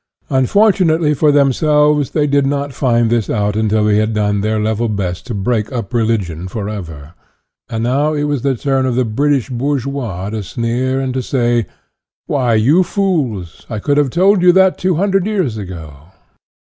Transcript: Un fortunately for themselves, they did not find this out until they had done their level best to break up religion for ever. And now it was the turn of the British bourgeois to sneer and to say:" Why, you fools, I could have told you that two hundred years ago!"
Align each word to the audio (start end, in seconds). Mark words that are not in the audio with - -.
Un 0.31 0.47
fortunately 0.47 1.13
for 1.13 1.31
themselves, 1.31 2.09
they 2.09 2.25
did 2.25 2.43
not 2.47 2.73
find 2.73 3.11
this 3.11 3.29
out 3.29 3.55
until 3.55 3.83
they 3.83 3.97
had 3.97 4.15
done 4.15 4.41
their 4.41 4.59
level 4.59 4.89
best 4.89 5.27
to 5.27 5.35
break 5.35 5.71
up 5.71 5.93
religion 5.93 6.47
for 6.47 6.67
ever. 6.67 7.13
And 7.69 7.83
now 7.83 8.13
it 8.15 8.23
was 8.23 8.41
the 8.41 8.55
turn 8.57 8.87
of 8.87 8.95
the 8.95 9.05
British 9.05 9.51
bourgeois 9.51 10.31
to 10.31 10.41
sneer 10.41 10.99
and 10.99 11.13
to 11.13 11.21
say:" 11.21 11.67
Why, 12.25 12.55
you 12.55 12.81
fools, 12.81 13.67
I 13.69 13.77
could 13.77 13.97
have 13.97 14.09
told 14.09 14.41
you 14.41 14.51
that 14.53 14.79
two 14.79 14.95
hundred 14.95 15.27
years 15.27 15.55
ago!" 15.55 15.93